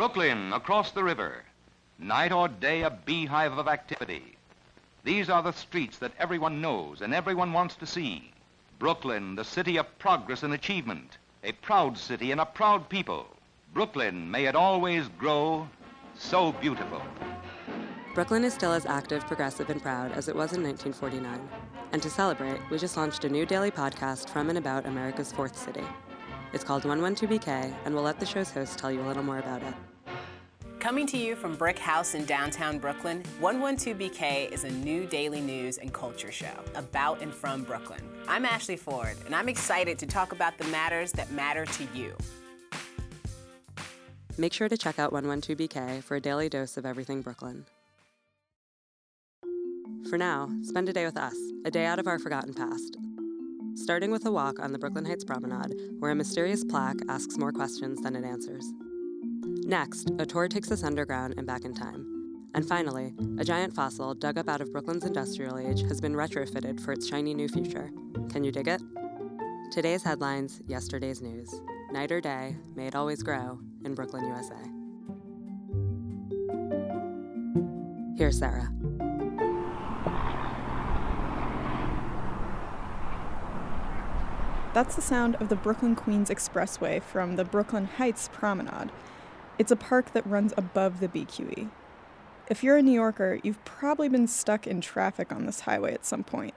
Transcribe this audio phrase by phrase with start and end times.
[0.00, 1.42] Brooklyn, across the river.
[1.98, 4.38] Night or day, a beehive of activity.
[5.04, 8.32] These are the streets that everyone knows and everyone wants to see.
[8.78, 11.18] Brooklyn, the city of progress and achievement.
[11.44, 13.26] A proud city and a proud people.
[13.74, 15.68] Brooklyn, may it always grow
[16.16, 17.02] so beautiful.
[18.14, 21.46] Brooklyn is still as active, progressive, and proud as it was in 1949.
[21.92, 25.58] And to celebrate, we just launched a new daily podcast from and about America's fourth
[25.58, 25.84] city.
[26.54, 29.62] It's called 112BK, and we'll let the show's host tell you a little more about
[29.62, 29.74] it.
[30.80, 35.76] Coming to you from Brick House in downtown Brooklyn, 112BK is a new daily news
[35.76, 38.00] and culture show about and from Brooklyn.
[38.26, 42.16] I'm Ashley Ford, and I'm excited to talk about the matters that matter to you.
[44.38, 47.66] Make sure to check out 112BK for a daily dose of everything Brooklyn.
[50.08, 51.36] For now, spend a day with us,
[51.66, 52.96] a day out of our forgotten past.
[53.74, 57.52] Starting with a walk on the Brooklyn Heights Promenade, where a mysterious plaque asks more
[57.52, 58.64] questions than it answers.
[59.70, 62.04] Next, a tour takes us underground and back in time.
[62.54, 66.80] And finally, a giant fossil dug up out of Brooklyn's industrial age has been retrofitted
[66.80, 67.92] for its shiny new future.
[68.30, 68.82] Can you dig it?
[69.70, 71.54] Today's headlines, yesterday's news.
[71.92, 74.56] Night or day, may it always grow in Brooklyn, USA.
[78.18, 78.72] Here's Sarah.
[84.74, 88.90] That's the sound of the Brooklyn Queens Expressway from the Brooklyn Heights Promenade.
[89.60, 91.68] It's a park that runs above the BQE.
[92.48, 96.06] If you're a New Yorker, you've probably been stuck in traffic on this highway at
[96.06, 96.54] some point.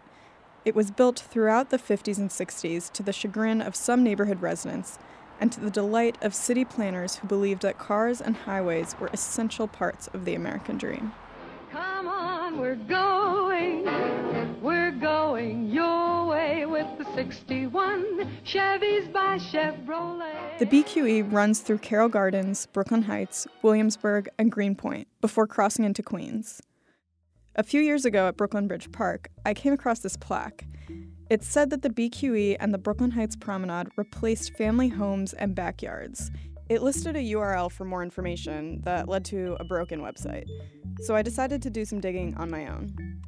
[0.63, 4.99] It was built throughout the 50s and 60s to the chagrin of some neighborhood residents
[5.41, 9.67] and to the delight of city planners who believed that cars and highways were essential
[9.67, 11.11] parts of the American dream.
[11.71, 13.83] Come on, we're going,
[14.61, 15.69] we're going
[16.83, 20.57] with the 61 Chevys by Chevrolet.
[20.59, 26.61] The BQE runs through Carroll Gardens, Brooklyn Heights, Williamsburg, and Greenpoint before crossing into Queens.
[27.55, 30.65] A few years ago at Brooklyn Bridge Park, I came across this plaque.
[31.29, 36.31] It said that the BQE and the Brooklyn Heights Promenade replaced family homes and backyards.
[36.69, 40.47] It listed a URL for more information that led to a broken website,
[41.01, 43.21] so I decided to do some digging on my own.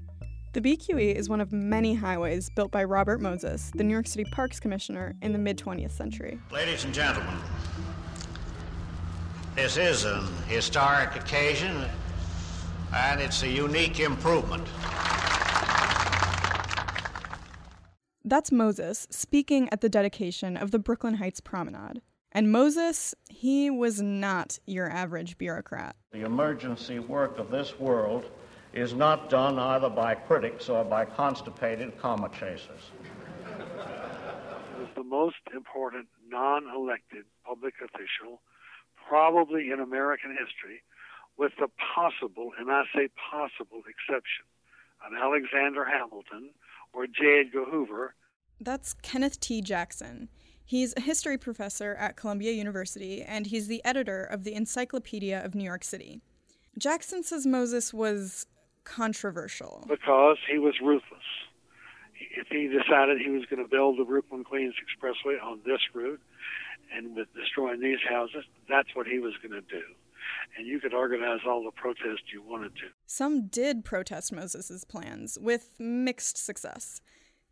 [0.56, 4.24] The BQE is one of many highways built by Robert Moses, the New York City
[4.24, 6.40] Parks Commissioner, in the mid 20th century.
[6.50, 7.36] Ladies and gentlemen,
[9.54, 11.84] this is an historic occasion,
[12.96, 14.66] and it's a unique improvement.
[18.24, 22.02] That's Moses speaking at the dedication of the Brooklyn Heights Promenade.
[22.32, 25.98] And Moses, he was not your average bureaucrat.
[26.14, 28.32] The emergency work of this world
[28.75, 32.91] is not done either by critics or by constipated comma chasers.
[34.78, 38.41] was the most important non elected public official,
[39.08, 40.84] probably in American history,
[41.38, 44.46] with the possible, and I say possible, exception
[45.06, 46.52] of Alexander Hamilton
[46.91, 47.46] or J.
[47.46, 48.16] Edgar Hoover.
[48.59, 49.62] That's Kenneth T.
[49.62, 50.30] Jackson.
[50.66, 55.56] He's a history professor at Columbia University, and he's the editor of the Encyclopedia of
[55.56, 56.22] New York City.
[56.78, 58.47] Jackson says Moses was
[58.85, 59.85] controversial.
[59.88, 61.19] Because he was ruthless.
[62.38, 66.22] If he decided he was going to build the Brooklyn Queens Expressway on this route
[66.96, 69.84] and with destroying these houses, that's what he was going to do.
[70.57, 72.85] And you could organize all the protests you wanted to.
[73.06, 77.02] Some did protest Moses's plans, with mixed success.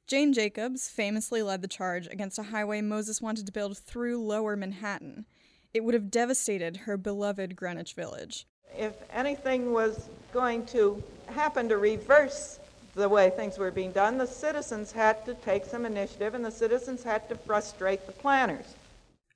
[0.07, 4.55] Jane Jacobs famously led the charge against a highway Moses wanted to build through lower
[4.55, 5.25] Manhattan.
[5.73, 8.45] It would have devastated her beloved Greenwich Village.
[8.75, 12.59] If anything was going to happen to reverse
[12.95, 16.51] the way things were being done, the citizens had to take some initiative and the
[16.51, 18.75] citizens had to frustrate the planners.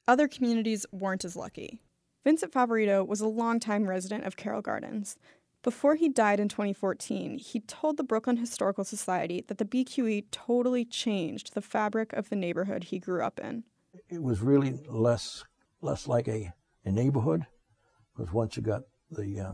[0.07, 1.81] Other communities weren't as lucky.
[2.23, 5.17] Vincent Favorito was a longtime resident of Carroll Gardens.
[5.63, 10.85] Before he died in 2014, he told the Brooklyn Historical Society that the BQE totally
[10.85, 13.63] changed the fabric of the neighborhood he grew up in.
[14.09, 15.43] It was really less
[15.81, 16.53] less like a,
[16.85, 17.45] a neighborhood
[18.15, 19.51] because once you got the uh,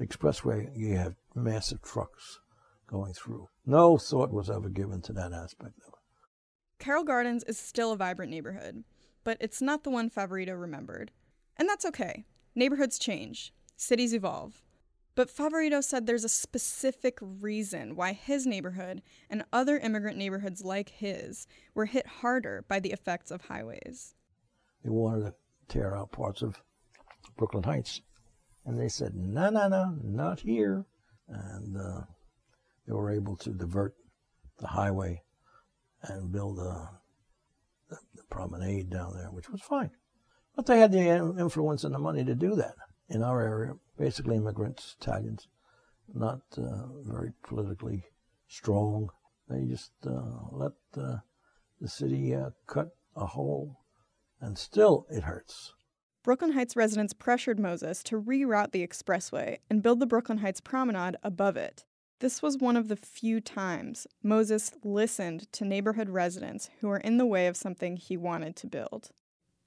[0.00, 2.40] expressway, you have massive trucks
[2.86, 3.48] going through.
[3.66, 6.00] No thought was ever given to that aspect of it.
[6.78, 8.84] Carroll Gardens is still a vibrant neighborhood,
[9.22, 11.12] but it's not the one Favorito remembered.
[11.56, 12.24] And that's okay.
[12.54, 14.62] Neighborhoods change, cities evolve.
[15.14, 20.88] But Favorito said there's a specific reason why his neighborhood and other immigrant neighborhoods like
[20.88, 24.14] his were hit harder by the effects of highways.
[24.82, 25.34] They wanted to
[25.68, 26.62] tear out parts of
[27.36, 28.00] Brooklyn Heights.
[28.64, 30.84] And they said, no, no, no, not here.
[31.28, 32.02] And uh,
[32.86, 33.94] they were able to divert
[34.58, 35.22] the highway
[36.02, 36.90] and build a,
[37.88, 39.90] the, the promenade down there, which was fine.
[40.56, 42.74] But they had the influence and the money to do that
[43.08, 43.74] in our area.
[43.96, 45.48] Basically, immigrants, Italians,
[46.14, 48.04] not uh, very politically
[48.48, 49.10] strong.
[49.48, 51.16] They just uh, let uh,
[51.80, 53.78] the city uh, cut a hole,
[54.40, 55.72] and still it hurts.
[56.22, 61.16] Brooklyn Heights residents pressured Moses to reroute the expressway and build the Brooklyn Heights Promenade
[61.22, 61.86] above it.
[62.18, 67.16] This was one of the few times Moses listened to neighborhood residents who were in
[67.16, 69.12] the way of something he wanted to build.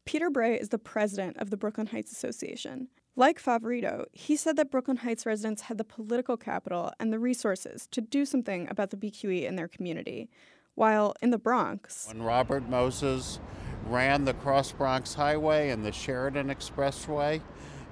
[0.05, 2.89] Peter Bray is the president of the Brooklyn Heights Association.
[3.15, 7.87] Like Favorito, he said that Brooklyn Heights residents had the political capital and the resources
[7.87, 10.29] to do something about the BQE in their community,
[10.75, 13.39] while in the Bronx, when Robert Moses
[13.87, 17.41] ran the Cross Bronx Highway and the Sheridan Expressway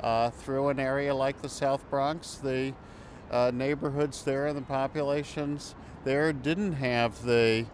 [0.02, 2.74] uh, through an area like the South Bronx, the
[3.30, 7.66] uh, neighborhoods there and the populations there didn't have the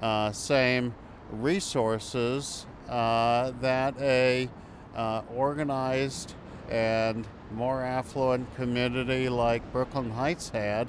[0.00, 0.94] uh, same
[1.30, 4.48] resources uh, that a
[4.94, 6.34] uh, organized
[6.70, 10.88] and more affluent community like Brooklyn Heights had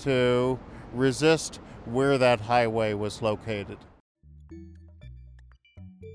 [0.00, 0.58] to
[0.92, 3.78] resist where that highway was located.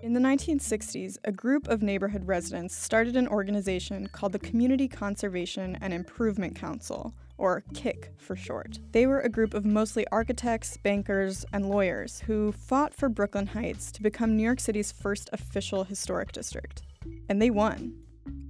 [0.05, 5.79] In the 1960s, a group of neighborhood residents started an organization called the Community Conservation
[5.81, 8.77] and Improvement Council, or KIC for short.
[8.91, 13.91] They were a group of mostly architects, bankers, and lawyers who fought for Brooklyn Heights
[13.93, 16.83] to become New York City's first official historic district.
[17.27, 17.97] And they won.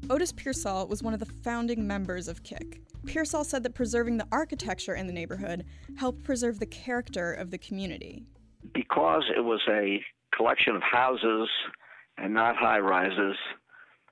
[0.10, 2.82] Otis Pearsall was one of the founding members of KIC.
[3.06, 5.64] Pearsall said that preserving the architecture in the neighborhood
[5.96, 8.26] helped preserve the character of the community.
[8.74, 10.04] Because it was a
[10.36, 11.50] collection of houses
[12.18, 13.36] and not high rises,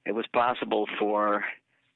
[0.06, 1.44] it was possible for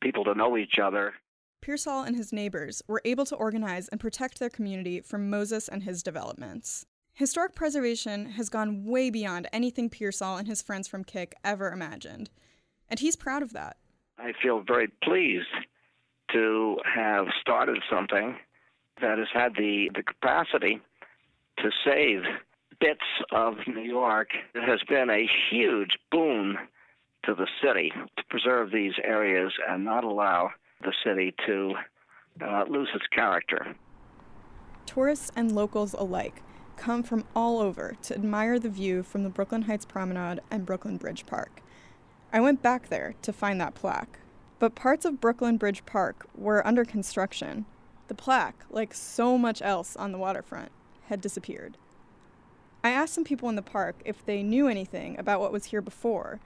[0.02, 1.14] people to know each other.
[1.62, 5.84] Pearsall and his neighbors were able to organize and protect their community from Moses and
[5.84, 6.86] his developments.
[7.14, 12.30] Historic preservation has gone way beyond anything Pearsall and his friends from Kick ever imagined,
[12.90, 13.78] and he's proud of that.
[14.20, 15.48] I feel very pleased
[16.32, 18.36] to have started something
[19.02, 20.80] that has had the, the capacity
[21.58, 22.22] to save
[22.80, 23.00] bits
[23.32, 24.30] of New York.
[24.54, 26.58] It has been a huge boon
[27.26, 30.52] to the city to preserve these areas and not allow
[30.82, 31.74] the city to
[32.42, 33.76] uh, lose its character.
[34.86, 36.42] Tourists and locals alike
[36.78, 40.98] come from all over to admire the view from the Brooklyn Heights Promenade and Brooklyn
[40.98, 41.62] Bridge Park.
[42.32, 44.20] I went back there to find that plaque,
[44.60, 47.66] but parts of Brooklyn Bridge Park were under construction.
[48.08, 50.72] The plaque, like so much else on the waterfront,
[51.06, 51.78] had disappeared.
[52.88, 55.82] I asked some people in the park if they knew anything about what was here
[55.82, 56.40] before,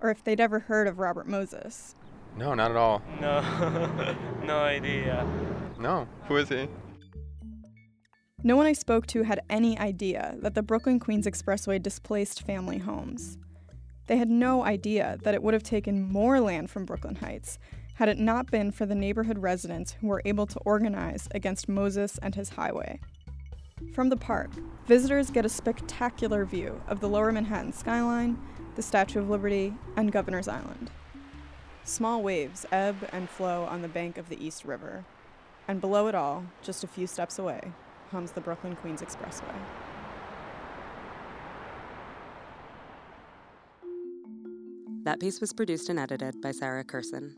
[0.00, 1.94] or if they'd ever heard of Robert Moses.
[2.36, 3.00] No, not at all.
[3.20, 3.40] No,
[4.44, 5.24] no idea.
[5.78, 6.66] No, who is he?
[8.42, 12.78] No one I spoke to had any idea that the Brooklyn Queens Expressway displaced family
[12.78, 13.38] homes.
[14.08, 17.60] They had no idea that it would have taken more land from Brooklyn Heights
[17.94, 22.18] had it not been for the neighborhood residents who were able to organize against Moses
[22.20, 22.98] and his highway.
[23.92, 24.50] From the park,
[24.86, 28.38] visitors get a spectacular view of the lower Manhattan skyline,
[28.76, 30.90] the Statue of Liberty, and Governor's Island.
[31.84, 35.04] Small waves ebb and flow on the bank of the East River,
[35.68, 37.72] and below it all, just a few steps away,
[38.10, 39.54] hums the Brooklyn Queens Expressway.
[45.04, 47.34] That piece was produced and edited by Sarah Kurson.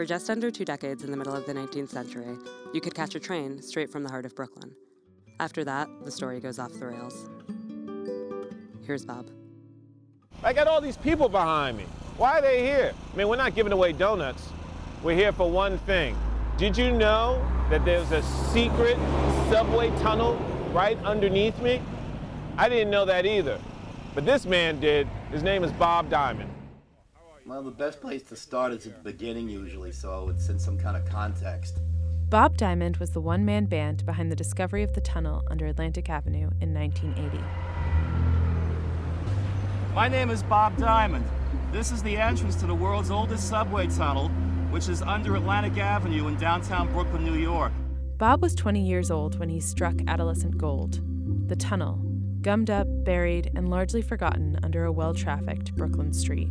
[0.00, 2.38] For just under two decades in the middle of the 19th century,
[2.72, 4.74] you could catch a train straight from the heart of Brooklyn.
[5.38, 7.28] After that, the story goes off the rails.
[8.86, 9.28] Here's Bob.
[10.42, 11.84] I got all these people behind me.
[12.16, 12.94] Why are they here?
[13.12, 14.48] I mean, we're not giving away donuts.
[15.02, 16.16] We're here for one thing.
[16.56, 18.22] Did you know that there's a
[18.54, 18.96] secret
[19.50, 20.36] subway tunnel
[20.72, 21.82] right underneath me?
[22.56, 23.60] I didn't know that either.
[24.14, 25.06] But this man did.
[25.30, 26.50] His name is Bob Diamond.
[27.50, 30.78] Well, the best place to start is at the beginning usually, so it's in some
[30.78, 31.80] kind of context.
[32.28, 36.08] Bob Diamond was the one man band behind the discovery of the tunnel under Atlantic
[36.08, 37.42] Avenue in 1980.
[39.96, 41.24] My name is Bob Diamond.
[41.72, 44.28] This is the entrance to the world's oldest subway tunnel,
[44.70, 47.72] which is under Atlantic Avenue in downtown Brooklyn, New York.
[48.16, 51.00] Bob was 20 years old when he struck adolescent gold.
[51.48, 52.00] The tunnel,
[52.42, 56.48] gummed up, buried, and largely forgotten under a well trafficked Brooklyn street.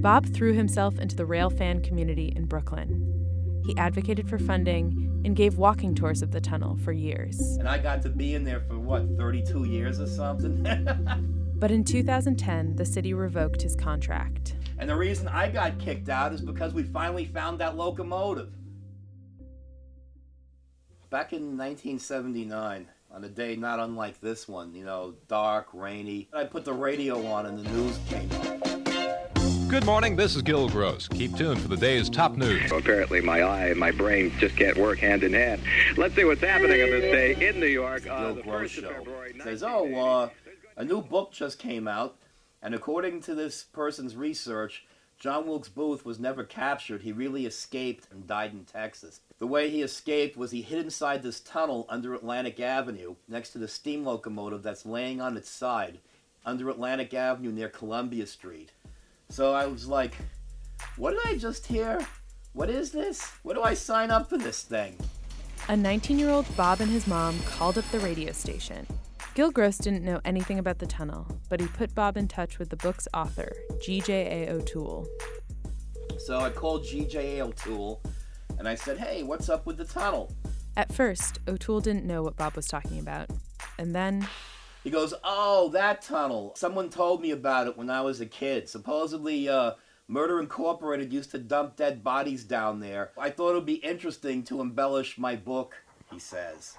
[0.00, 3.62] Bob threw himself into the railfan community in Brooklyn.
[3.66, 7.40] He advocated for funding and gave walking tours of the tunnel for years.
[7.58, 10.62] And I got to be in there for what, 32 years or something?
[11.54, 14.56] but in 2010, the city revoked his contract.
[14.78, 18.52] And the reason I got kicked out is because we finally found that locomotive.
[21.10, 26.28] Back in 1979, on a day not unlike this one, you know, dark, rainy.
[26.32, 28.71] I put the radio on and the news came on.
[29.72, 31.08] Good morning, this is Gil Gross.
[31.08, 32.70] Keep tuned for the day's top news.
[32.70, 35.62] Apparently, my eye and my brain just can't work hand in hand.
[35.96, 38.06] Let's see what's happening on this day in New York.
[38.06, 39.40] Uh, Gil the Gross 1st of February.
[39.42, 40.28] says, "Oh, uh,
[40.76, 42.18] a new book just came out,
[42.60, 44.84] and according to this person's research,
[45.18, 47.00] John Wilkes Booth was never captured.
[47.00, 49.22] He really escaped and died in Texas.
[49.38, 53.58] The way he escaped was he hid inside this tunnel under Atlantic Avenue, next to
[53.58, 56.00] the steam locomotive that's laying on its side,
[56.44, 58.72] under Atlantic Avenue near Columbia Street.
[59.32, 60.14] So I was like,
[60.98, 62.06] what did I just hear?
[62.52, 63.32] What is this?
[63.42, 64.94] What do I sign up for this thing?
[65.70, 68.86] A 19 year old Bob and his mom called up the radio station.
[69.34, 72.68] Gil Gross didn't know anything about the tunnel, but he put Bob in touch with
[72.68, 73.50] the book's author,
[73.82, 74.52] G.J.A.
[74.52, 75.08] O'Toole.
[76.18, 78.02] So I called GJ O'Toole
[78.58, 80.30] and I said, hey, what's up with the tunnel?
[80.76, 83.30] At first, O'Toole didn't know what Bob was talking about.
[83.78, 84.28] And then,
[84.82, 86.54] He goes, oh, that tunnel.
[86.56, 88.68] Someone told me about it when I was a kid.
[88.68, 89.72] Supposedly, uh,
[90.08, 93.12] Murder Incorporated used to dump dead bodies down there.
[93.16, 95.76] I thought it would be interesting to embellish my book,
[96.10, 96.76] he says.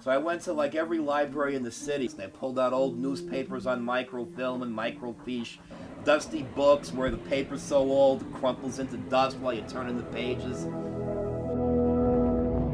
[0.00, 2.06] So I went to like every library in the city.
[2.06, 5.58] and I pulled out old newspapers on microfilm and microfiche,
[6.04, 9.96] dusty books where the paper's so old it crumples into dust while you turn in
[9.96, 10.64] the pages.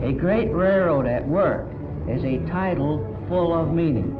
[0.03, 1.69] A great railroad at work
[2.09, 4.11] is a title full of meaning.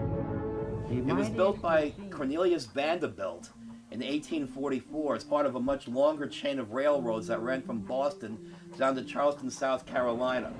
[0.89, 3.51] It was built by Cornelius Vanderbilt
[3.91, 8.55] in 1844 as part of a much longer chain of railroads that ran from Boston
[8.79, 10.53] down to Charleston, South Carolina.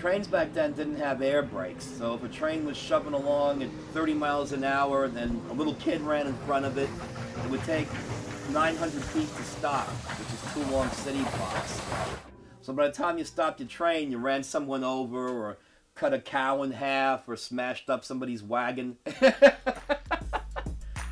[0.00, 3.70] Trains back then didn't have air brakes, so if a train was shoving along at
[3.92, 6.90] 30 miles an hour and then a little kid ran in front of it,
[7.44, 7.86] it would take
[8.50, 11.80] 900 feet to stop, which is two long city blocks.
[12.62, 15.58] So by the time you stopped your train, you ran someone over or
[15.94, 18.96] cut a cow in half or smashed up somebody's wagon.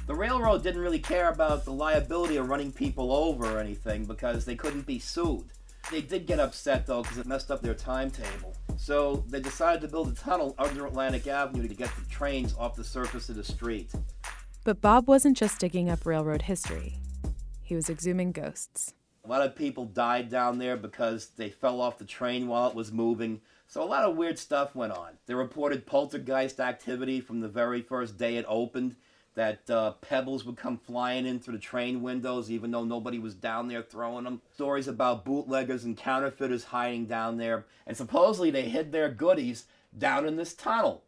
[0.04, 4.44] The railroad didn't really care about the liability of running people over or anything because
[4.44, 5.44] they couldn't be sued.
[5.90, 8.54] They did get upset though because it messed up their timetable.
[8.76, 12.74] So they decided to build a tunnel under Atlantic Avenue to get the trains off
[12.74, 13.92] the surface of the street.
[14.64, 16.98] but Bob wasn't just digging up railroad history,
[17.62, 18.94] he was exhuming ghosts.
[19.24, 22.74] A lot of people died down there because they fell off the train while it
[22.74, 23.40] was moving.
[23.72, 25.12] So a lot of weird stuff went on.
[25.24, 28.96] They reported poltergeist activity from the very first day it opened.
[29.34, 33.34] That uh, pebbles would come flying in through the train windows, even though nobody was
[33.34, 34.42] down there throwing them.
[34.52, 39.64] Stories about bootleggers and counterfeiters hiding down there, and supposedly they hid their goodies
[39.96, 41.02] down in this tunnel.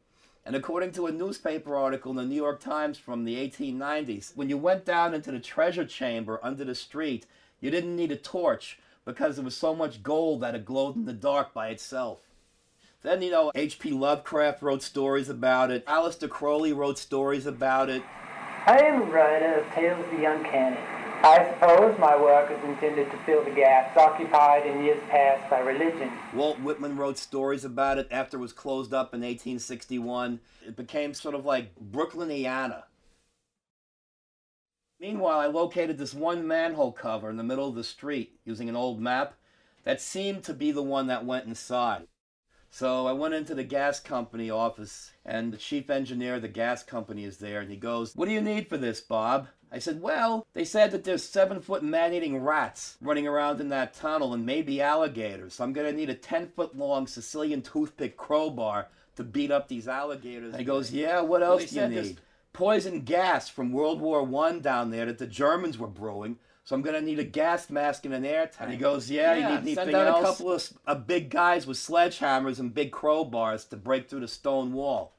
[0.47, 4.49] And according to a newspaper article in the New York Times from the 1890s, when
[4.49, 7.27] you went down into the treasure chamber under the street,
[7.61, 11.05] you didn't need a torch because there was so much gold that it glowed in
[11.05, 12.23] the dark by itself.
[13.05, 13.91] Then, you know, H.P.
[13.91, 15.85] Lovecraft wrote stories about it.
[15.85, 18.03] Aleister Crowley wrote stories about it.
[18.67, 20.79] I am a writer of tales of the uncanny.
[21.23, 25.59] I suppose my work is intended to fill the gaps occupied in years past by
[25.61, 26.11] religion.
[26.33, 30.41] Walt Whitman wrote stories about it after it was closed up in 1861.
[30.67, 32.85] It became sort of like Brooklyniana.
[34.99, 38.77] Meanwhile, I located this one manhole cover in the middle of the street using an
[38.77, 39.35] old map
[39.85, 42.07] that seemed to be the one that went inside.
[42.75, 46.83] So I went into the gas company office, and the chief engineer of the gas
[46.83, 49.47] company is there, and he goes, What do you need for this, Bob?
[49.71, 53.69] I said, Well, they said that there's seven foot man eating rats running around in
[53.69, 55.55] that tunnel and maybe alligators.
[55.55, 59.69] So I'm going to need a 10 foot long Sicilian toothpick crowbar to beat up
[59.69, 60.51] these alligators.
[60.55, 62.21] And he goes, Yeah, what else they do you need?
[62.53, 66.39] Poison gas from World War One down there that the Germans were brewing.
[66.65, 68.57] So I'm gonna need a gas mask and an air tank.
[68.61, 70.19] And he goes, yeah, Yeah, you need anything else?
[70.19, 74.21] a a couple of uh, big guys with sledgehammers and big crowbars to break through
[74.21, 75.13] the stone wall.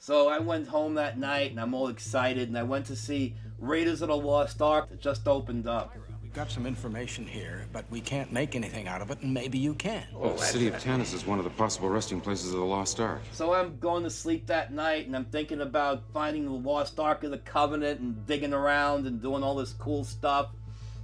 [0.00, 3.36] So I went home that night and I'm all excited and I went to see
[3.58, 5.94] Raiders of the Lost Ark that just opened up.
[6.34, 9.56] We've got some information here, but we can't make anything out of it, and maybe
[9.56, 10.04] you can.
[10.12, 12.98] Well, the city of Tanis is one of the possible resting places of the Lost
[12.98, 13.22] Ark.
[13.30, 17.22] So I'm going to sleep that night and I'm thinking about finding the lost Ark
[17.22, 20.48] of the Covenant and digging around and doing all this cool stuff.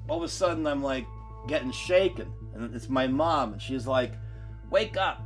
[0.08, 1.06] All of a sudden I'm like
[1.46, 4.14] getting shaken and it's my mom and she's like,
[4.68, 5.22] wake up.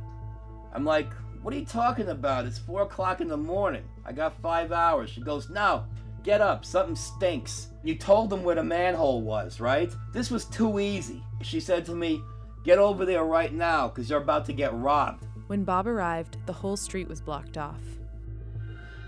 [0.71, 2.45] I'm like, what are you talking about?
[2.45, 3.85] It's four o'clock in the morning.
[4.05, 5.09] I got five hours.
[5.09, 5.85] She goes, no,
[6.25, 6.65] get up.
[6.65, 7.69] Something stinks.
[7.83, 9.93] You told them where the manhole was, right?
[10.11, 11.23] This was too easy.
[11.43, 12.21] She said to me,
[12.63, 15.27] get over there right now because you're about to get robbed.
[15.47, 17.79] When Bob arrived, the whole street was blocked off.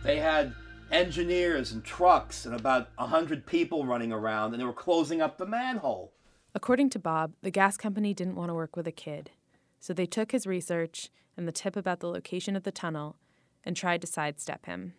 [0.04, 0.54] They had
[0.92, 5.38] engineers and trucks and about a hundred people running around, and they were closing up
[5.38, 6.14] the manhole.
[6.54, 9.32] According to Bob, the gas company didn't want to work with a kid.
[9.80, 13.16] so they took his research and the tip about the location of the tunnel
[13.64, 14.94] and tried to sidestep him.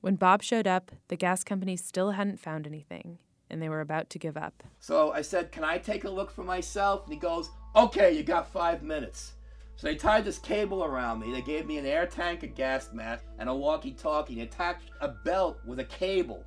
[0.00, 3.18] When Bob showed up, the gas company still hadn't found anything,
[3.50, 4.62] and they were about to give up.
[4.78, 7.04] So I said, Can I take a look for myself?
[7.04, 9.32] And he goes, Okay, you got five minutes.
[9.76, 11.32] So they tied this cable around me.
[11.32, 14.36] They gave me an air tank, a gas mask, and a walkie talkie.
[14.36, 16.44] They attached a belt with a cable.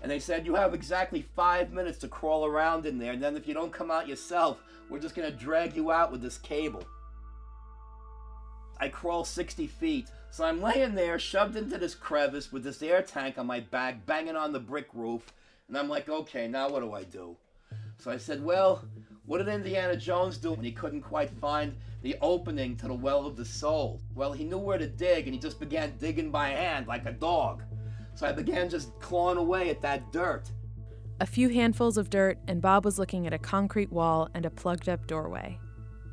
[0.00, 3.12] And they said, You have exactly five minutes to crawl around in there.
[3.12, 6.12] And then if you don't come out yourself, we're just going to drag you out
[6.12, 6.84] with this cable.
[8.80, 10.08] I crawl 60 feet.
[10.30, 14.06] So I'm laying there, shoved into this crevice with this air tank on my back,
[14.06, 15.32] banging on the brick roof.
[15.66, 17.36] And I'm like, okay, now what do I do?
[17.98, 18.84] So I said, well,
[19.26, 23.26] what did Indiana Jones do when he couldn't quite find the opening to the well
[23.26, 24.00] of the soul?
[24.14, 27.12] Well, he knew where to dig, and he just began digging by hand like a
[27.12, 27.62] dog.
[28.14, 30.50] So I began just clawing away at that dirt.
[31.20, 34.50] A few handfuls of dirt, and Bob was looking at a concrete wall and a
[34.50, 35.58] plugged up doorway.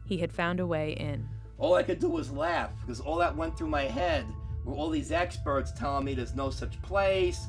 [0.06, 1.30] He had found a way in.
[1.58, 4.26] All I could do was laugh because all that went through my head
[4.64, 7.48] were all these experts telling me there's no such place,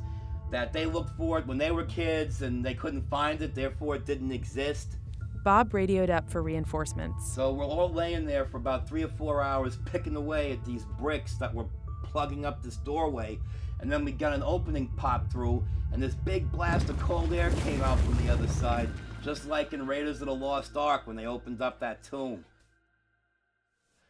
[0.50, 3.96] that they looked for it when they were kids and they couldn't find it, therefore
[3.96, 4.96] it didn't exist.
[5.42, 7.32] Bob radioed up for reinforcements.
[7.32, 10.84] So we're all laying there for about three or four hours picking away at these
[10.98, 11.66] bricks that were
[12.02, 13.38] plugging up this doorway.
[13.80, 17.50] And then we got an opening pop through, and this big blast of cold air
[17.62, 18.88] came out from the other side,
[19.22, 22.44] just like in Raiders of the Lost Ark when they opened up that tomb.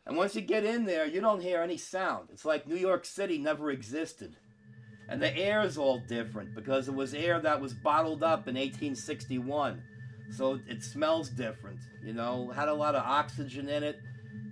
[0.07, 2.29] And once you get in there, you don't hear any sound.
[2.33, 4.37] It's like New York City never existed.
[5.09, 8.55] And the air is all different because it was air that was bottled up in
[8.55, 9.83] 1861.
[10.31, 14.01] So it smells different, you know, had a lot of oxygen in it,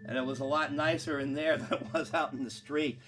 [0.06, 2.98] and it was a lot nicer in there than it was out in the street.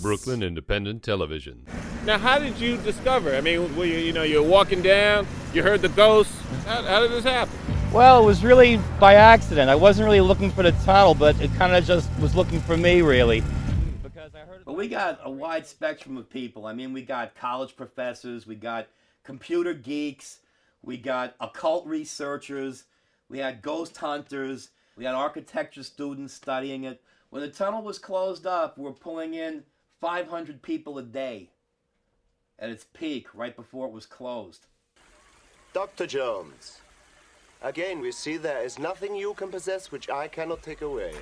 [0.00, 1.66] Brooklyn Independent Television.
[2.06, 3.34] Now, how did you discover?
[3.36, 6.32] I mean, were you, you know, you're walking down, you heard the ghost.
[6.64, 7.79] How, how did this happen?
[7.92, 9.68] Well, it was really by accident.
[9.68, 12.76] I wasn't really looking for the tunnel, but it kind of just was looking for
[12.76, 13.42] me, really.
[14.64, 16.66] But we got a wide spectrum of people.
[16.66, 18.86] I mean, we got college professors, we got
[19.24, 20.38] computer geeks,
[20.82, 22.84] we got occult researchers,
[23.28, 27.02] we had ghost hunters, we had architecture students studying it.
[27.30, 29.64] When the tunnel was closed up, we were pulling in
[30.00, 31.50] 500 people a day
[32.56, 34.66] at its peak right before it was closed.
[35.72, 36.06] Dr.
[36.06, 36.79] Jones,
[37.62, 41.12] again we see there is nothing you can possess which I cannot take away.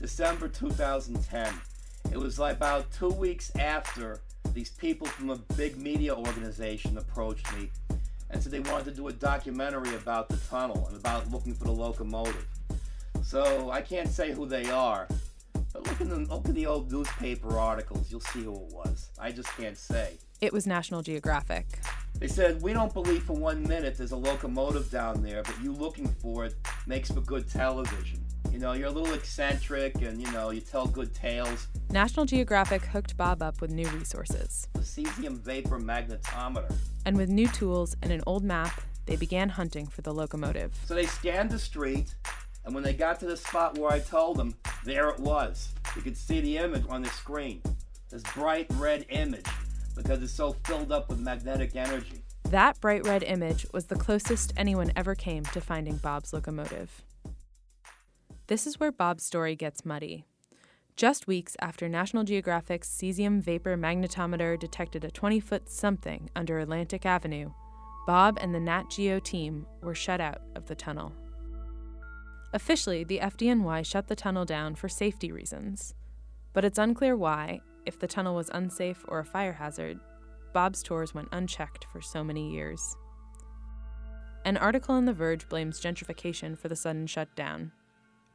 [0.00, 1.54] December 2010.
[2.10, 4.20] It was like about two weeks after
[4.52, 7.70] these people from a big media organization approached me
[8.30, 11.64] and said they wanted to do a documentary about the tunnel and about looking for
[11.64, 12.46] the locomotive.
[13.22, 15.06] So I can't say who they are,
[15.72, 18.10] but look, in the, look at the old newspaper articles.
[18.10, 19.10] You'll see who it was.
[19.18, 20.18] I just can't say.
[20.42, 21.66] It was National Geographic.
[22.18, 25.72] They said, We don't believe for one minute there's a locomotive down there, but you
[25.72, 28.24] looking for it makes for good television.
[28.50, 31.68] You know, you're a little eccentric and, you know, you tell good tales.
[31.90, 34.66] National Geographic hooked Bob up with new resources.
[34.72, 36.74] The cesium vapor magnetometer.
[37.06, 40.74] And with new tools and an old map, they began hunting for the locomotive.
[40.86, 42.16] So they scanned the street,
[42.64, 45.68] and when they got to the spot where I told them, there it was.
[45.94, 47.62] You could see the image on the screen.
[48.10, 49.46] This bright red image,
[49.94, 52.22] because it's so filled up with magnetic energy.
[52.44, 57.02] That bright red image was the closest anyone ever came to finding Bob's locomotive.
[58.46, 60.26] This is where Bob's story gets muddy.
[60.96, 67.06] Just weeks after National Geographic's cesium vapor magnetometer detected a 20 foot something under Atlantic
[67.06, 67.50] Avenue,
[68.06, 71.14] Bob and the Nat Geo team were shut out of the tunnel.
[72.52, 75.94] Officially, the FDNY shut the tunnel down for safety reasons,
[76.52, 79.98] but it's unclear why, if the tunnel was unsafe or a fire hazard,
[80.52, 82.96] Bob's tours went unchecked for so many years.
[84.44, 87.72] An article in The Verge blames gentrification for the sudden shutdown.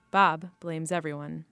[0.10, 1.46] Bob blames everyone.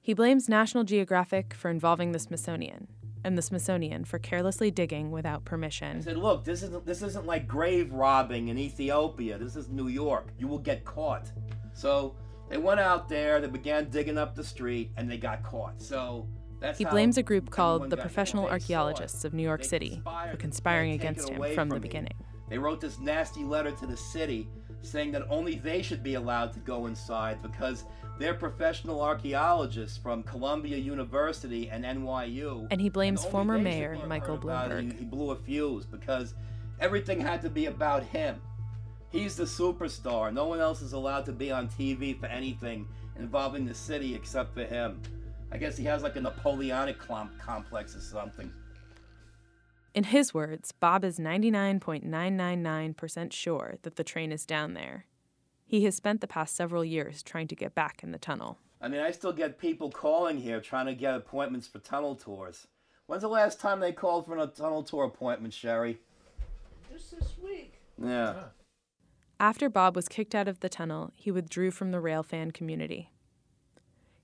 [0.00, 2.88] He blames National Geographic for involving the Smithsonian,
[3.24, 5.98] and the Smithsonian for carelessly digging without permission.
[5.98, 9.36] I said, look, this isn't this isn't like grave robbing in Ethiopia.
[9.36, 10.28] This is New York.
[10.38, 11.32] You will get caught.
[11.72, 12.14] So
[12.48, 15.82] they went out there, they began digging up the street, and they got caught.
[15.82, 16.28] So
[16.60, 20.92] that's he blames a group called the Professional Archaeologists of New York City for conspiring
[20.92, 22.14] against him from the beginning.
[22.48, 24.48] They wrote this nasty letter to the city
[24.82, 27.84] saying that only they should be allowed to go inside because
[28.18, 32.66] they're professional archaeologists from Columbia University and NYU.
[32.70, 34.92] And he blames and former mayor Michael Bloomberg.
[34.92, 36.34] He, he blew a fuse because
[36.80, 38.40] everything had to be about him.
[39.10, 40.32] He's the superstar.
[40.32, 42.86] No one else is allowed to be on TV for anything
[43.18, 45.00] involving the city except for him.
[45.52, 48.50] I guess he has like a Napoleonic complex or something.
[49.94, 55.06] In his words, Bob is 99.999% sure that the train is down there.
[55.64, 58.58] He has spent the past several years trying to get back in the tunnel.
[58.80, 62.66] I mean, I still get people calling here trying to get appointments for tunnel tours.
[63.06, 65.98] When's the last time they called for a tunnel tour appointment, Sherry?
[66.92, 67.80] Just this week.
[67.96, 68.34] Yeah.
[69.40, 73.10] After Bob was kicked out of the tunnel, he withdrew from the railfan community.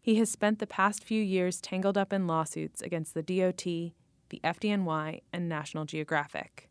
[0.05, 4.41] He has spent the past few years tangled up in lawsuits against the DOT, the
[4.43, 6.69] FDNY, and National Geographic.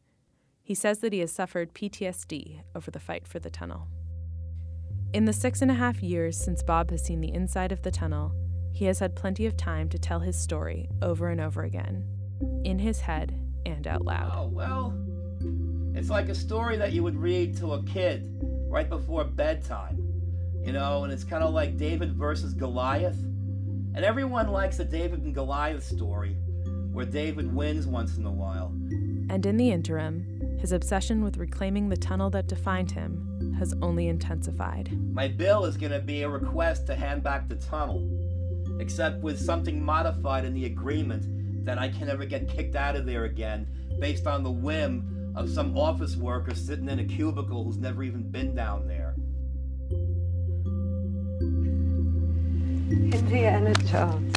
[0.62, 3.88] He says that he has suffered PTSD over the fight for the tunnel.
[5.14, 7.92] In the six and a half years since Bob has seen the inside of the
[7.92, 8.34] tunnel,
[8.74, 12.06] he has had plenty of time to tell his story over and over again,
[12.66, 13.34] in his head
[13.66, 14.34] and out loud.
[14.36, 14.94] Oh, well,
[15.96, 18.28] it's like a story that you would read to a kid
[18.68, 20.11] right before bedtime,
[20.64, 23.18] you know, and it's kind of like David versus Goliath.
[23.94, 26.36] And everyone likes a David and Goliath story
[26.92, 28.68] where David wins once in a while.
[29.30, 34.08] And in the interim, his obsession with reclaiming the tunnel that defined him has only
[34.08, 34.92] intensified.
[35.14, 38.08] My bill is going to be a request to hand back the tunnel,
[38.80, 43.06] except with something modified in the agreement that I can never get kicked out of
[43.06, 43.68] there again
[44.00, 48.24] based on the whim of some office worker sitting in a cubicle who's never even
[48.24, 49.01] been down there.
[52.92, 54.36] Indiana Jones.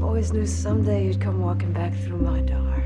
[0.02, 2.84] Always knew someday you'd come walking back through my door.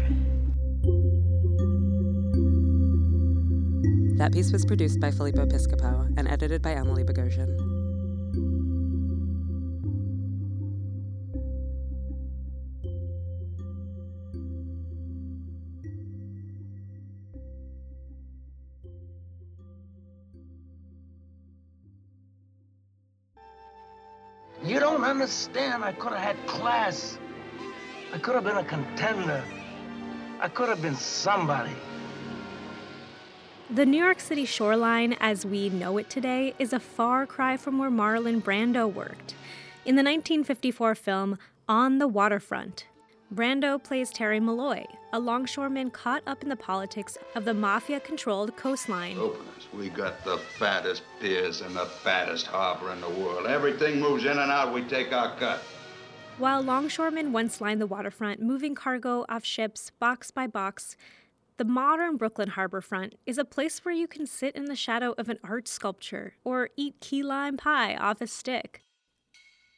[4.17, 7.64] That piece was produced by Filippo Piscopo and edited by Emily Bogosian.
[25.25, 25.83] Understand.
[25.83, 27.19] I could have had class.
[28.13, 29.43] I could have been a contender.
[30.39, 31.73] I could have been somebody.
[33.71, 37.79] The New York City shoreline, as we know it today, is a far cry from
[37.79, 39.35] where Marlon Brando worked.
[39.87, 41.39] In the 1954 film
[41.71, 42.85] On the Waterfront,
[43.35, 48.57] Brando plays Terry Malloy, a longshoreman caught up in the politics of the mafia controlled
[48.57, 49.17] coastline.
[49.19, 49.69] Oh, Openers.
[49.73, 53.47] We got the fattest piers and the fattest harbor in the world.
[53.49, 55.59] Everything moves in and out, we take our cut.
[56.39, 60.97] While longshoremen once lined the waterfront, moving cargo off ships box by box,
[61.57, 65.13] the modern Brooklyn harbor front is a place where you can sit in the shadow
[65.19, 68.84] of an art sculpture or eat key lime pie off a stick.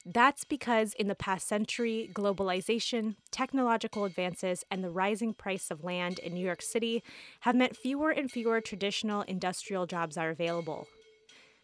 [0.09, 6.21] That's because in the past century, globalization, technological advances, and the rising price of land
[6.21, 7.03] in New York City
[7.41, 10.87] have meant fewer and fewer traditional industrial jobs are available.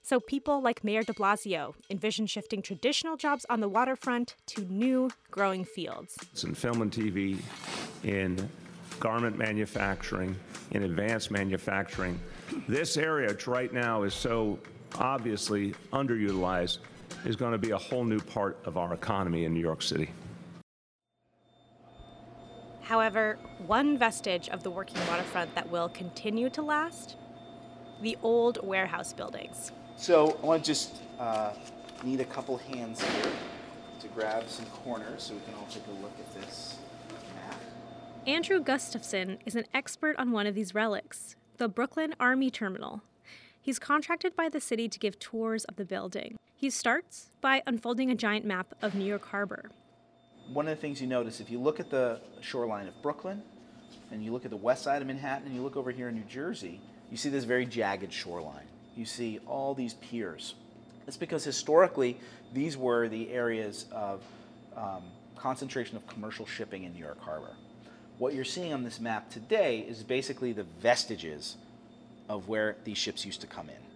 [0.03, 5.11] So people like Mayor de Blasio envision shifting traditional jobs on the waterfront to new,
[5.31, 6.17] growing fields.
[6.33, 7.39] It's in film and TV,
[8.03, 8.51] in
[8.99, 10.35] garment manufacturing,
[10.73, 12.19] in advanced manufacturing.
[12.67, 14.59] This area, right now is so
[14.99, 16.79] obviously underutilized,
[17.25, 20.11] is going to be a whole new part of our economy in New York City.
[22.83, 27.17] However, one vestige of the working waterfront that will continue to last
[28.03, 29.71] the old warehouse buildings.
[29.97, 31.53] So I want to just uh,
[32.03, 33.33] need a couple hands here
[34.01, 36.79] to grab some corners so we can all take a look at this
[37.37, 37.61] map.
[38.27, 43.03] Andrew Gustafson is an expert on one of these relics, the Brooklyn Army Terminal.
[43.61, 46.37] He's contracted by the city to give tours of the building.
[46.63, 49.73] He starts by unfolding a giant map of New York Harbor.
[50.53, 53.43] One of the things you notice if you look at the shoreline of Brooklyn
[54.13, 56.15] and you look at the west side of Manhattan and you look over here in
[56.15, 58.69] New Jersey, you see this very jagged shoreline.
[58.95, 60.55] You see all these piers.
[61.09, 62.17] It's because historically
[62.55, 64.23] these were the areas of
[64.77, 65.03] um,
[65.35, 67.57] concentration of commercial shipping in New York Harbor.
[68.19, 71.57] What you're seeing on this map today is basically the vestiges
[72.29, 73.92] of where these ships used to come in.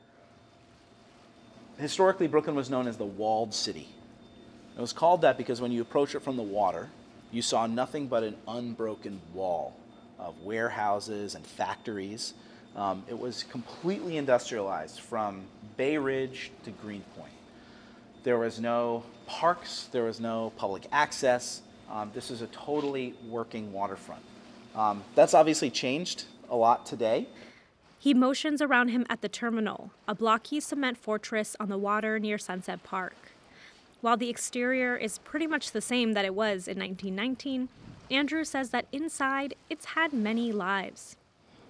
[1.78, 3.88] Historically, Brooklyn was known as the walled city.
[4.76, 6.88] It was called that because when you approach it from the water,
[7.30, 9.74] you saw nothing but an unbroken wall
[10.18, 12.34] of warehouses and factories.
[12.74, 15.44] Um, it was completely industrialized from
[15.76, 17.32] Bay Ridge to Greenpoint.
[18.22, 21.62] There was no parks, there was no public access.
[21.90, 24.22] Um, this is a totally working waterfront.
[24.74, 27.28] Um, that's obviously changed a lot today.
[27.98, 32.38] He motions around him at the terminal, a blocky cement fortress on the water near
[32.38, 33.16] Sunset Park.
[34.02, 37.68] While the exterior is pretty much the same that it was in 1919,
[38.10, 41.16] Andrew says that inside it's had many lives.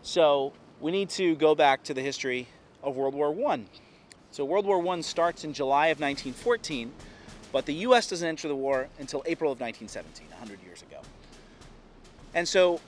[0.03, 2.49] So we need to go back to the history
[2.83, 3.65] of World War I.
[4.33, 6.93] So World War I starts in July of 1914,
[7.53, 8.09] but the U.S.
[8.11, 11.01] doesn't enter the war until April of 1917, 100 years ago.
[12.35, 12.81] And so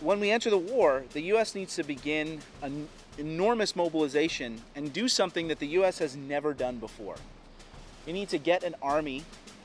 [0.00, 1.54] when we enter the war, the U.S.
[1.54, 5.98] needs to begin an enormous mobilization and do something that the U.S.
[5.98, 7.16] has never done before.
[8.06, 9.24] We need to get an army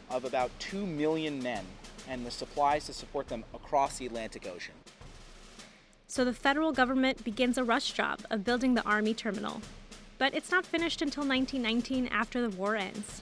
[0.09, 1.65] of about 2 million men
[2.09, 4.73] and the supplies to support them across the Atlantic Ocean.
[6.07, 9.61] So the federal government begins a rush job of building the Army terminal.
[10.17, 13.21] But it's not finished until 1919 after the war ends.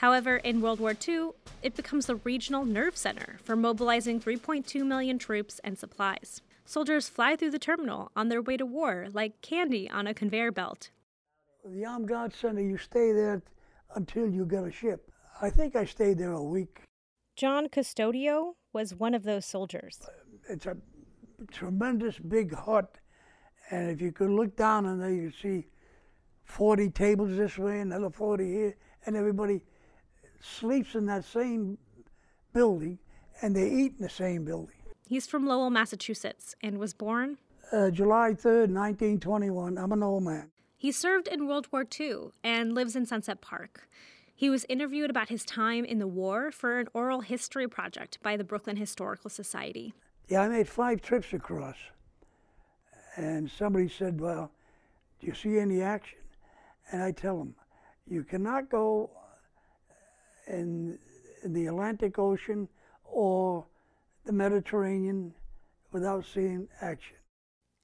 [0.00, 1.32] However, in World War II,
[1.62, 6.40] it becomes the regional nerve center for mobilizing 3.2 million troops and supplies.
[6.64, 10.52] Soldiers fly through the terminal on their way to war like candy on a conveyor
[10.52, 10.88] belt.
[11.66, 13.42] The Armed Guard Center, you stay there
[13.94, 15.10] until you get a ship.
[15.42, 16.80] I think I stayed there a week.
[17.36, 19.98] John Custodio was one of those soldiers.
[20.48, 20.78] It's a
[21.52, 22.96] tremendous big hut,
[23.70, 25.66] and if you could look down in there, you'd see
[26.44, 29.60] 40 tables this way, another 40 here, and everybody
[30.40, 31.78] sleeps in that same
[32.52, 32.98] building,
[33.42, 34.76] and they eat in the same building.
[35.06, 37.38] He's from Lowell, Massachusetts, and was born
[37.72, 39.78] uh, July 3rd, 1921.
[39.78, 40.50] I'm an old man.
[40.76, 43.88] He served in World War II and lives in Sunset Park.
[44.34, 48.36] He was interviewed about his time in the war for an oral history project by
[48.36, 49.92] the Brooklyn Historical Society.
[50.28, 51.76] Yeah, I made five trips across.
[53.16, 54.50] And somebody said, Well,
[55.20, 56.18] do you see any action?
[56.90, 57.54] And I tell them,
[58.08, 59.10] You cannot go
[60.50, 60.98] in,
[61.42, 62.68] in the Atlantic Ocean
[63.04, 63.66] or
[64.24, 65.34] the Mediterranean
[65.92, 67.16] without seeing action.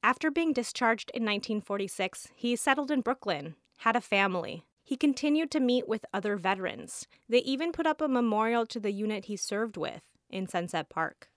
[0.02, 5.59] After being discharged in 1946, he settled in Brooklyn, had a family, he continued to
[5.59, 7.09] meet with other veterans.
[7.29, 11.29] They even put up a memorial to the unit he served with in Sunset Park.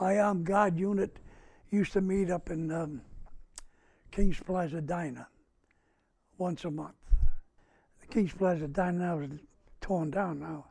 [0.00, 1.18] My armed guard unit
[1.70, 3.02] used to meet up in um,
[4.12, 5.26] Kings Plaza Diner
[6.38, 6.94] once a month.
[8.02, 9.30] The Kings Plaza Diner was
[9.80, 10.66] torn down now.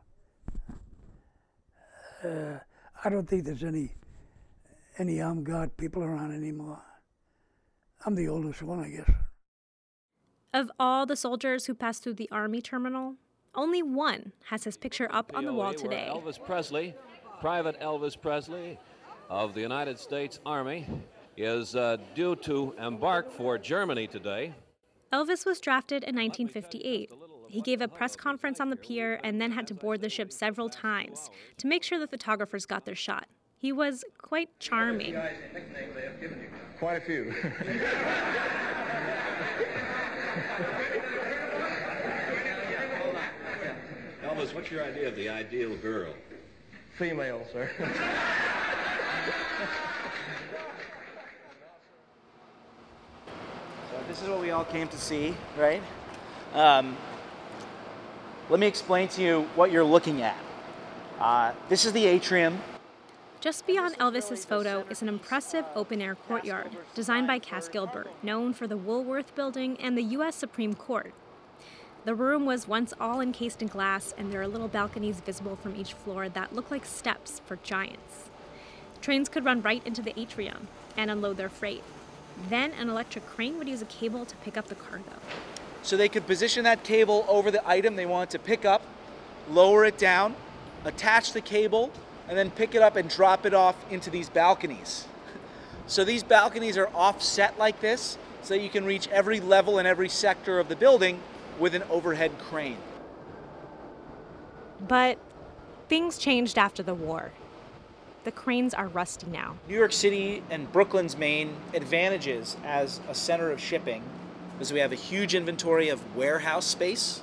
[2.24, 2.58] Uh,
[3.04, 3.94] I don't think there's any
[4.98, 6.80] any armed guard people around anymore.
[8.04, 9.10] I'm the oldest one, I guess.
[10.52, 13.14] Of all the soldiers who passed through the Army terminal,
[13.54, 16.08] only one has his picture up on the wall today.
[16.10, 16.94] Elvis Presley,
[17.40, 18.78] Private Elvis Presley
[19.30, 20.86] of the United States Army,
[21.36, 24.54] is uh, due to embark for Germany today.
[25.12, 27.10] Elvis was drafted in 1958.
[27.52, 30.32] He gave a press conference on the pier and then had to board the ship
[30.32, 33.26] several times to make sure the photographers got their shot.
[33.58, 35.14] He was quite charming.
[36.78, 37.34] Quite a few.
[44.24, 46.14] Elvis, what's your idea of the ideal girl?
[46.96, 47.70] Female, sir.
[53.90, 55.82] so this is what we all came to see, right?
[56.54, 56.96] Um,
[58.52, 60.36] let me explain to you what you're looking at.
[61.18, 62.60] Uh, this is the atrium.
[63.40, 68.66] Just beyond Elvis's photo is an impressive open-air courtyard designed by Cass Gilbert, known for
[68.66, 70.36] the Woolworth Building and the U.S.
[70.36, 71.14] Supreme Court.
[72.04, 75.74] The room was once all encased in glass, and there are little balconies visible from
[75.74, 78.28] each floor that look like steps for giants.
[79.00, 81.84] Trains could run right into the atrium and unload their freight.
[82.50, 85.14] Then an electric crane would use a cable to pick up the cargo.
[85.82, 88.82] So they could position that cable over the item they wanted to pick up,
[89.50, 90.36] lower it down,
[90.84, 91.90] attach the cable,
[92.28, 95.06] and then pick it up and drop it off into these balconies.
[95.86, 99.86] So these balconies are offset like this so that you can reach every level and
[99.86, 101.20] every sector of the building
[101.58, 102.78] with an overhead crane.
[104.86, 105.18] But
[105.88, 107.32] things changed after the war.
[108.24, 109.56] The cranes are rusty now.
[109.68, 114.02] New York City and Brooklyn's main advantages as a center of shipping
[114.62, 117.20] is we have a huge inventory of warehouse space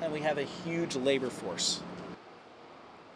[0.00, 1.80] and we have a huge labor force.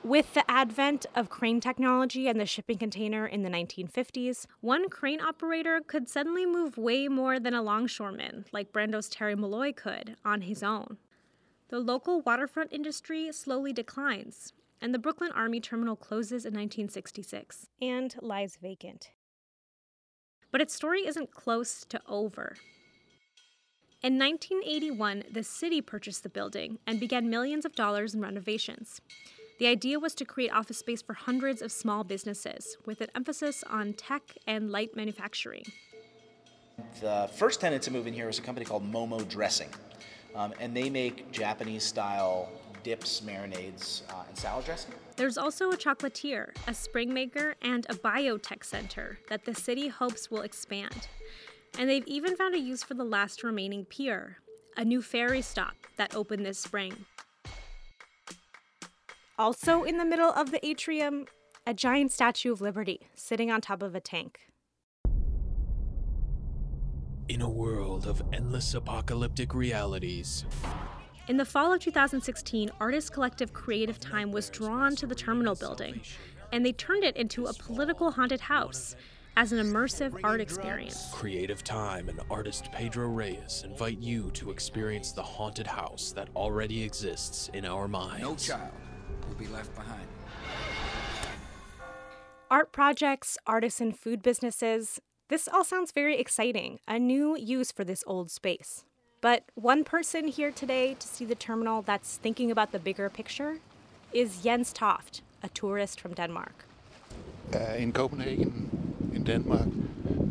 [0.03, 5.21] With the advent of crane technology and the shipping container in the 1950s, one crane
[5.21, 10.43] operator could suddenly move way more than a longshoreman, like Brando's Terry Malloy could, on
[10.43, 10.99] his own.
[11.69, 18.15] The local waterfront industry slowly declines, and the Brooklyn Army Terminal closes in 1966 and
[18.21, 19.13] lies vacant.
[20.51, 22.57] But its story isn't close to over.
[24.05, 29.01] In 1981, the city purchased the building and began millions of dollars in renovations.
[29.59, 33.65] The idea was to create office space for hundreds of small businesses, with an emphasis
[33.67, 35.65] on tech and light manufacturing.
[37.01, 39.71] The first tenant to move in here was a company called Momo Dressing,
[40.35, 42.51] um, and they make Japanese style
[42.83, 44.93] dips, marinades, uh, and salad dressing.
[45.17, 50.31] There's also a chocolatier, a spring maker, and a biotech center that the city hopes
[50.31, 51.09] will expand.
[51.79, 54.39] And they've even found a use for the last remaining pier,
[54.77, 57.07] a new ferry stop that opened this spring.
[59.39, 61.27] Also, in the middle of the atrium,
[61.67, 64.39] a giant statue of Liberty sitting on top of a tank.
[67.29, 70.45] In a world of endless apocalyptic realities,
[71.27, 76.03] In the fall of 2016, artist collective Creative Time was drawn to the terminal building,
[76.53, 78.95] and they turned it into a political haunted house
[79.37, 81.09] as an immersive art experience.
[81.13, 86.83] Creative Time and artist Pedro Reyes invite you to experience the haunted house that already
[86.83, 88.23] exists in our minds.
[88.23, 88.71] No child
[89.29, 90.07] will be left behind.
[92.51, 98.05] Art projects, artisan food businesses, this all sounds very exciting, a new use for this
[98.07, 98.85] old space.
[99.21, 103.59] But one person here today to see the terminal that's thinking about the bigger picture
[104.13, 106.67] is Jens Toft, a tourist from Denmark.
[107.55, 108.74] Uh, in Copenhagen,
[109.29, 109.69] in Denmark,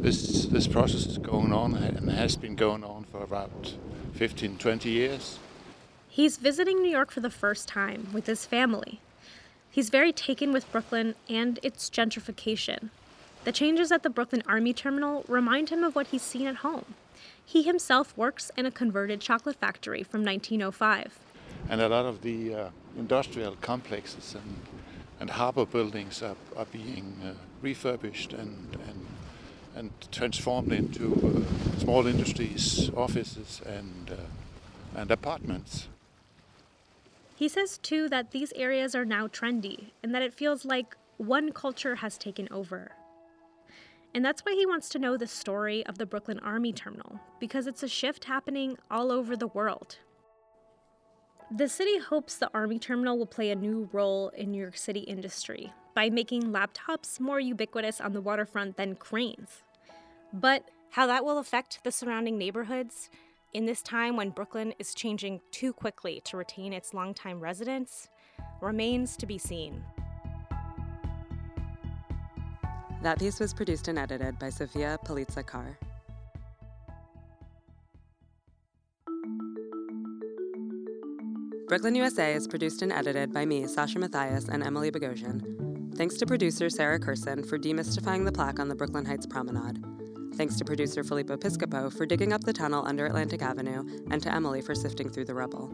[0.02, 3.76] this this process is going on and has been going on for about
[4.14, 5.40] 15, 20 years.
[6.10, 9.00] He's visiting New York for the first time with his family.
[9.72, 12.90] He's very taken with Brooklyn and its gentrification.
[13.46, 16.86] The changes at the Brooklyn Army Terminal remind him of what he's seen at home.
[17.44, 21.18] He himself works in a converted chocolate factory from 1905.
[21.70, 24.56] And a lot of the uh, industrial complexes and,
[25.24, 27.32] and harbor buildings are, are being uh,
[27.62, 29.06] refurbished and, and,
[29.74, 35.88] and transformed into uh, small industries, offices, and, uh, and apartments.
[37.38, 41.54] He says, too, that these areas are now trendy and that it feels like one
[41.54, 42.92] culture has taken over.
[44.14, 47.66] And that's why he wants to know the story of the Brooklyn Army Terminal, because
[47.66, 50.00] it's a shift happening all over the world.
[51.56, 55.02] The city hopes the Army Terminal will play a new role in New York City
[55.02, 59.62] industry by making laptops more ubiquitous on the waterfront than cranes.
[60.34, 63.12] But how that will affect the surrounding neighborhoods
[63.54, 68.10] in this time when Brooklyn is changing too quickly to retain its longtime residents
[68.60, 69.84] remains to be seen.
[73.04, 75.78] That piece was produced and edited by Sophia Palitza Carr.
[81.68, 85.96] Brooklyn USA is produced and edited by me, Sasha Matthias, and Emily Bogosian.
[85.96, 89.82] Thanks to producer Sarah Curson for demystifying the plaque on the Brooklyn Heights Promenade.
[90.36, 94.34] Thanks to producer Filippo Piscopo for digging up the tunnel under Atlantic Avenue, and to
[94.34, 95.72] Emily for sifting through the rubble.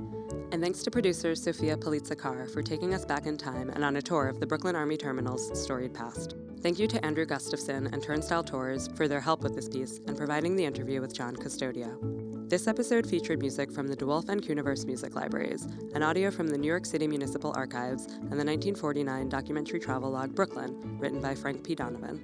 [0.51, 3.95] And thanks to producer Sophia Palitza Carr for taking us back in time and on
[3.95, 6.35] a tour of the Brooklyn Army Terminal's storied past.
[6.61, 10.17] Thank you to Andrew Gustafson and Turnstile Tours for their help with this piece and
[10.17, 12.18] providing the interview with John Custodio.
[12.49, 16.57] This episode featured music from the DeWolf and Cuniverse Music Libraries, and audio from the
[16.57, 21.63] New York City Municipal Archives and the 1949 documentary travel log Brooklyn, written by Frank
[21.63, 21.75] P.
[21.75, 22.19] Donovan.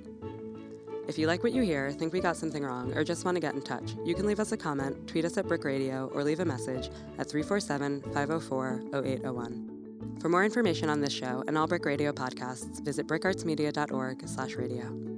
[1.08, 3.40] If you like what you hear, think we got something wrong, or just want to
[3.40, 6.24] get in touch, you can leave us a comment, tweet us at BRIC Radio, or
[6.24, 6.88] leave a message
[7.20, 10.18] at 347 504 0801.
[10.20, 15.15] For more information on this show and all BRIC Radio podcasts, visit bricartsmedia.org slash radio.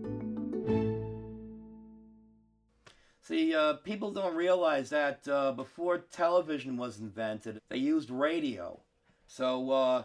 [3.27, 8.79] See, uh, people don't realize that uh, before television was invented, they used radio.
[9.27, 10.03] So, uh,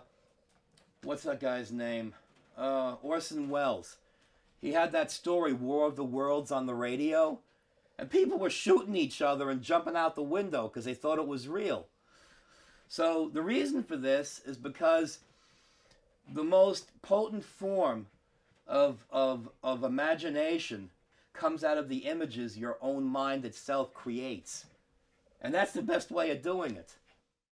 [1.04, 2.14] what's that guy's name?
[2.58, 3.98] Uh, Orson Welles.
[4.60, 7.38] He had that story, War of the Worlds, on the radio,
[7.96, 11.28] and people were shooting each other and jumping out the window because they thought it
[11.28, 11.86] was real.
[12.88, 15.20] So, the reason for this is because
[16.28, 18.08] the most potent form
[18.66, 20.90] of, of, of imagination
[21.32, 24.66] comes out of the images your own mind itself creates.
[25.40, 26.96] And that's the best way of doing it.